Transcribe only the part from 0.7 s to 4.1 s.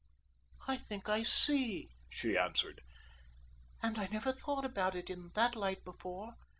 think I see," she answered, "and I